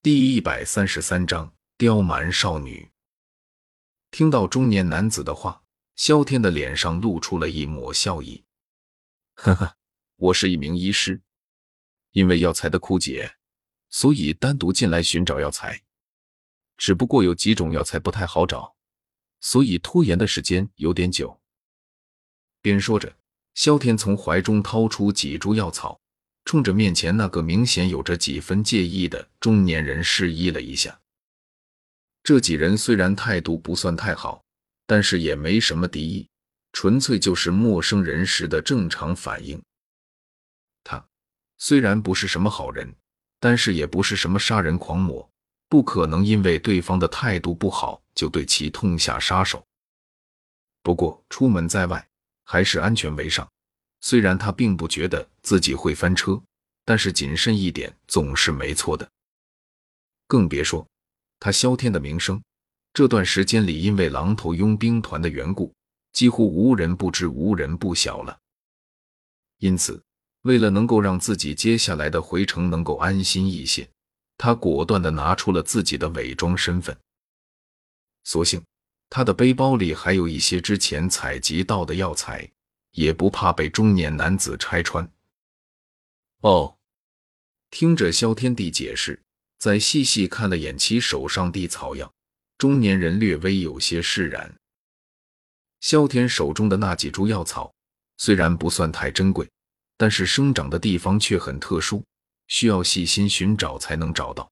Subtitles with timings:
[0.00, 2.92] 第一百三十三章刁蛮少女。
[4.12, 5.64] 听到中年男子的话，
[5.96, 8.44] 萧天的脸上露出了一抹笑意。
[9.34, 9.76] 呵呵，
[10.14, 11.20] 我是一名医师，
[12.12, 13.38] 因为药材的枯竭，
[13.88, 15.82] 所以单独进来寻找药材。
[16.76, 18.76] 只不过有几种药材不太好找，
[19.40, 21.40] 所以拖延的时间有点久。
[22.62, 23.16] 边说着，
[23.54, 26.00] 萧天从怀中掏出几株药草。
[26.48, 30.98] 冲着面前那个明显有着几分介意的中年人示意了一下。
[32.22, 34.42] 这几人虽然态度不算太好，
[34.86, 36.26] 但是也没什么敌意，
[36.72, 39.62] 纯粹就是陌生人时的正常反应。
[40.82, 41.06] 他
[41.58, 42.94] 虽然不是什么好人，
[43.38, 45.30] 但是也不是什么杀人狂魔，
[45.68, 49.62] 不可能因为对方的态度不好就对其痛下杀手。
[50.82, 52.08] 不过出门在外，
[52.44, 53.46] 还是安全为上。
[54.00, 56.40] 虽然他并不觉得自己会翻车，
[56.84, 59.08] 但是谨慎一点总是没错的。
[60.26, 60.86] 更别说
[61.40, 62.42] 他萧天的名声，
[62.92, 65.72] 这段时间里因为狼头佣兵团的缘故，
[66.12, 68.38] 几乎无人不知、无人不晓了。
[69.58, 70.02] 因此，
[70.42, 73.88] 为了能够让自己接下来的回程能够安心一些，
[74.36, 76.96] 他果断的拿出了自己的伪装身份。
[78.24, 78.62] 所幸
[79.10, 82.48] 他的背包里还有一些之前采集到的药材。
[82.92, 85.10] 也不怕被中年男子拆穿。
[86.40, 86.76] 哦，
[87.70, 89.22] 听着萧天帝解释，
[89.58, 92.12] 再细细看了眼其手上的草药，
[92.56, 94.54] 中年人略微有些释然。
[95.80, 97.72] 萧天手中的那几株药草
[98.16, 99.48] 虽然不算太珍贵，
[99.96, 102.04] 但是生长的地方却很特殊，
[102.48, 104.50] 需要细心寻找才能找到。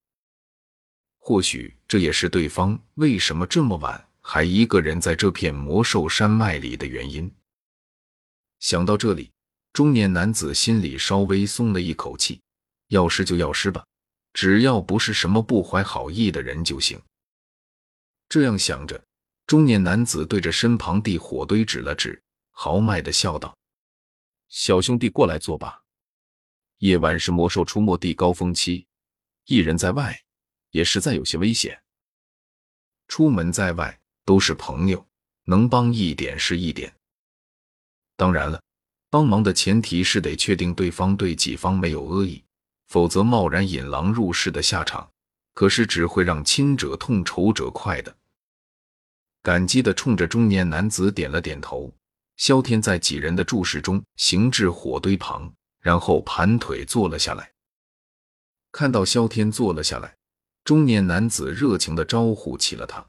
[1.17, 7.29] 或许这也是对方为什么这么晚还一个人在这片魔兽山脉里的原因。
[8.59, 9.31] 想到这里，
[9.73, 12.41] 中年男子心里稍微松了一口气。
[12.87, 13.85] 药师就药师吧，
[14.33, 16.99] 只要不是什么不怀好意的人就行。
[18.29, 19.03] 这样想着，
[19.45, 23.57] 中年男子对着身旁地火堆指了指，豪迈的笑道
[24.49, 25.83] ：“小兄弟，过来坐吧。
[26.77, 28.87] 夜晚是魔兽出没地高峰期，
[29.45, 30.17] 一人在外
[30.71, 31.81] 也实在有些危险。
[33.07, 35.05] 出门在外都是朋友，
[35.43, 36.93] 能帮一点是一点。”
[38.17, 38.61] 当然了，
[39.09, 42.43] 帮忙的前提是得确定对方对己方没有恶意，
[42.87, 45.09] 否则贸然引狼入室的下场，
[45.53, 48.13] 可是只会让亲者痛，仇者快的。
[49.43, 51.93] 感激的冲着中年男子点了点头。
[52.35, 57.51] 萧天在几人的注视中行至火堆旁，然后盘腿坐了下来。
[58.71, 60.17] 看到萧天坐了下来，
[60.63, 63.03] 中年男子热情的招呼起了他：“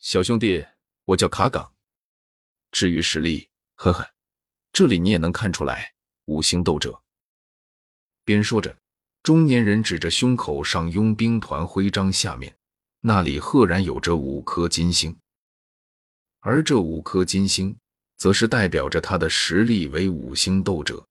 [0.00, 0.66] 小兄弟，
[1.04, 1.72] 我叫卡岗。
[2.72, 3.48] 至于实力……”
[3.84, 4.14] 呵呵，
[4.72, 5.92] 这里你也能看出来，
[6.24, 7.02] 五星斗者。
[8.24, 8.74] 边说着，
[9.22, 12.56] 中年人指着胸口上佣兵团徽章下面，
[13.00, 15.14] 那里赫然有着五颗金星，
[16.40, 17.76] 而这五颗金星，
[18.16, 21.06] 则是代表着他的实力为五星斗者。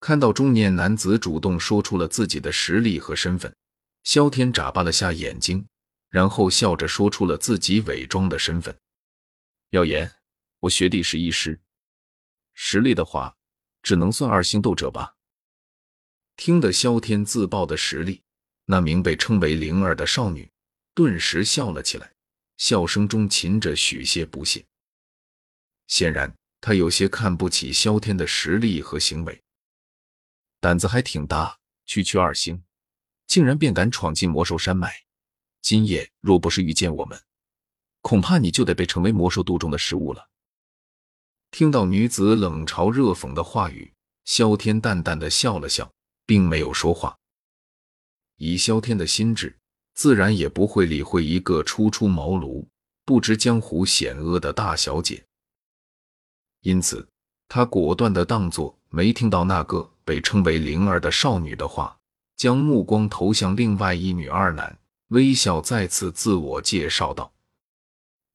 [0.00, 3.56] 看到中年男子主动说出了自己的实力和身份，
[4.04, 5.66] 萧天眨巴了下眼睛，
[6.10, 8.78] 然后笑着说出了自己伪装的身份：
[9.70, 10.12] 耀言。
[10.60, 11.60] 我学弟是医师，
[12.52, 13.36] 实力的话，
[13.82, 15.16] 只能算二星斗者吧。
[16.36, 18.22] 听得萧天自曝的实力，
[18.64, 20.50] 那名被称为灵儿的少女
[20.94, 22.12] 顿时笑了起来，
[22.56, 24.66] 笑声中噙着许些不屑。
[25.86, 29.40] 显然，她有些看不起萧天的实力和行为，
[30.58, 32.64] 胆子还挺大，区区二星，
[33.28, 35.04] 竟然便敢闯进魔兽山脉。
[35.62, 37.20] 今夜若不是遇见我们，
[38.00, 40.28] 恐怕你就得被成为魔兽肚中的食物了。
[41.50, 43.92] 听到女子冷嘲热讽的话语，
[44.24, 45.90] 萧天淡淡的笑了笑，
[46.26, 47.16] 并没有说话。
[48.36, 49.58] 以萧天的心智，
[49.94, 52.66] 自然也不会理会一个初出茅庐、
[53.04, 55.24] 不知江湖险恶的大小姐。
[56.60, 57.08] 因此，
[57.48, 61.98] 他果断的当作没听到那个被称为灵儿的少女的话，
[62.36, 67.32] 将目光投向另外一女二男，微笑再次自我介绍道：“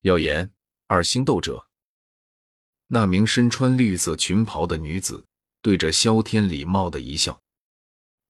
[0.02, 0.52] 耀言，
[0.88, 1.68] 二星斗者。”
[2.88, 5.26] 那名身穿绿色裙袍的女子
[5.62, 7.42] 对着萧天礼貌的一笑。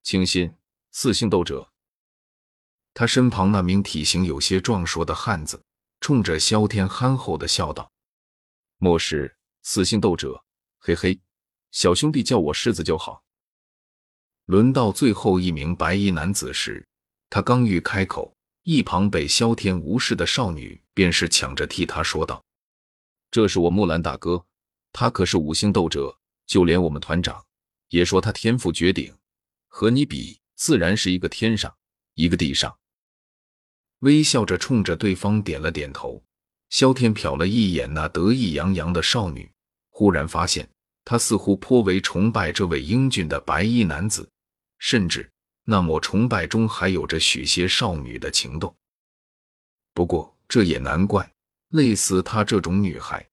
[0.04, 0.54] 清新，
[0.92, 1.70] 四星斗者。
[2.94, 5.64] 他身旁那名体型有些壮硕的汉子
[6.00, 7.92] 冲着萧天憨厚的笑道
[8.78, 10.44] ：“莫氏，四星斗者。
[10.78, 11.20] 嘿嘿，
[11.72, 13.24] 小兄弟叫我狮子就好。”
[14.46, 16.86] 轮到最后一名白衣男子时，
[17.30, 22.44] 他刚欲开口，一旁被萧天无视的少女便是抢着替他说道
[23.33, 24.45] ：“这是我木兰大哥。”
[24.94, 26.15] 他可是五星斗者，
[26.45, 27.44] 就连我们团长
[27.89, 29.12] 也说他天赋绝顶，
[29.68, 31.75] 和你比，自然是一个天上。
[32.13, 32.77] 一个地上，
[34.01, 36.24] 微笑着冲着对方点了点头。
[36.69, 39.51] 萧天瞟了一眼那得意洋洋的少女，
[39.89, 40.69] 忽然发现
[41.03, 44.30] 他似乎颇为崇拜这位英俊的白衣男子，
[44.77, 45.27] 甚至
[45.63, 48.75] 那抹崇拜中还有着许些少女的情动。
[49.91, 51.32] 不过这也难怪，
[51.74, 53.24] 类似她这种女孩，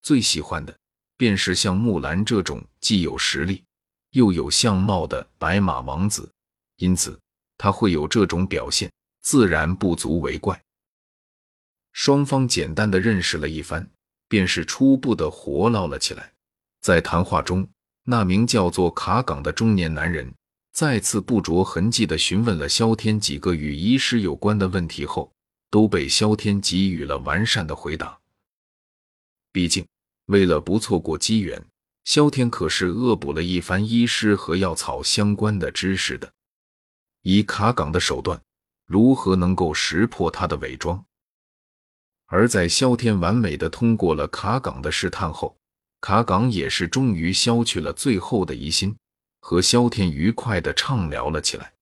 [0.00, 0.74] 最喜欢的
[1.18, 3.62] 便是像木兰这种既有实力
[4.12, 6.30] 又有相貌的白马王子，
[6.76, 7.18] 因此。
[7.58, 10.62] 他会有这种表现，自然不足为怪。
[11.94, 13.88] 双方简单的认识了一番，
[14.28, 16.30] 便是初步的活络了起来。
[16.82, 17.66] 在谈话中，
[18.04, 20.30] 那名叫做卡岗的中年男人
[20.74, 25.32] 再次不着痕迹的询问了萧天几个与医师有关的问题后，
[25.70, 28.18] 都被萧天给予了完善的回答。
[29.52, 29.86] 毕竟，
[30.26, 31.64] 为了不错过机缘，
[32.04, 36.32] 萧天可是恶补了一番医师和药草相关的知识的。
[37.22, 38.40] 以卡岗的手段，
[38.86, 41.04] 如何能够识破他的伪装？
[42.26, 45.56] 而在萧天完美的通过了卡岗的试探后，
[46.00, 48.96] 卡岗也是终于消去了最后的疑心，
[49.40, 51.72] 和萧天愉快的畅聊了起来。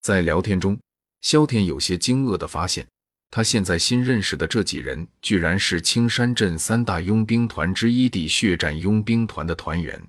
[0.00, 0.78] 在聊天中，
[1.26, 2.86] 萧天有些惊愕的发现，
[3.32, 10.00] 他现在新认识的这几人，居然是青山镇三大佣兵团之一的血战佣兵团的团员，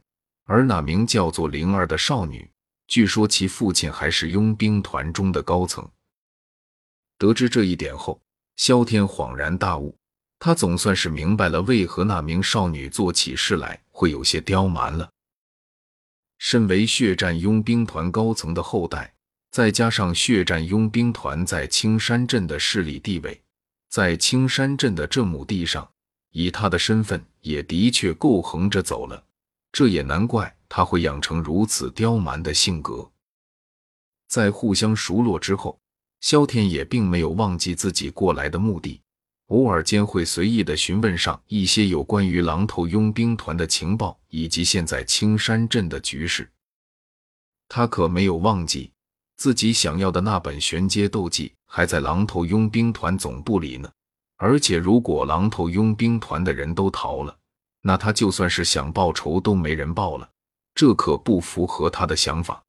[0.46, 2.48] 而那名叫做灵儿的少女。
[2.86, 5.90] 据说其父亲还是佣兵团中的高层。
[7.18, 8.22] 得知这一点后，
[8.56, 9.98] 萧天恍然大悟，
[10.38, 15.10] 他总算是明白了为何那名少女做起事来会有些刁蛮了。
[16.38, 19.16] 身为血战佣兵团高层的后代，
[19.52, 23.42] 再加上血战佣兵团在青山镇的势力地位，
[23.90, 25.90] 在青山镇的这亩地上，
[26.32, 29.24] 以他的身份也的确够横着走了。
[29.72, 30.54] 这也难怪。
[30.70, 33.10] 他会养成如此刁蛮的性格。
[34.28, 35.80] 在互相熟络之后，
[36.20, 39.02] 萧天也并没有忘记自己过来的目的，
[39.46, 46.52] 偶尔间会随意的询问上一些有关于狼头佣兵团的情报以及现在青山镇的局势。
[47.70, 48.92] 他可没有忘记
[49.38, 53.90] 自己想要的那本玄阶斗技还在狼头佣兵团总部里呢。
[54.36, 57.36] 而且，如果狼头佣兵团的人都逃了，
[57.82, 60.30] 那他就算是想报仇都没人报了。
[60.76, 62.64] 这可不符合他的想法。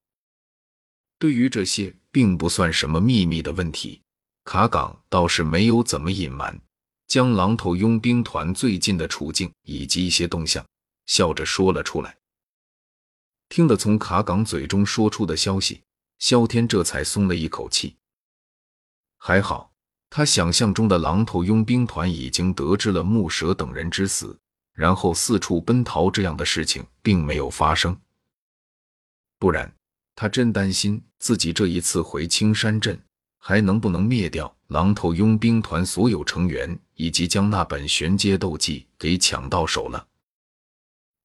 [1.18, 4.00] 对于这些并不算什么秘密的问题，
[4.44, 6.58] 卡岗倒是没有怎么隐瞒，
[7.06, 10.64] 将狼头佣兵团最近的处境以及一些动向，
[11.04, 12.16] 笑着说了出来。
[13.50, 15.82] 听得从卡岗嘴中说出的消息，
[16.18, 17.96] 萧天这才松了一口气。
[19.16, 19.72] 还好，
[20.10, 24.38] 他想象中的狼头佣兵团已经得知了木蛇等人之死。
[24.72, 28.00] 然后四处奔逃，这样的事情并没有发生。
[29.36, 29.74] 不然，
[30.14, 32.96] 他真担心自己这一次回青山镇，
[33.38, 40.06] 还能不能灭掉狼头佣兵团所有成员，以及将那本玄阶斗技给抢到手了。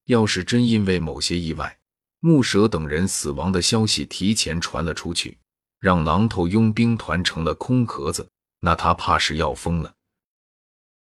[0.06, 1.78] 要是真因为某些意外，
[2.26, 5.36] 木蛇等人死亡的消息提前传了出去，
[5.78, 8.26] 让狼头佣兵团成了空壳子，
[8.60, 9.93] 那他怕是要疯了。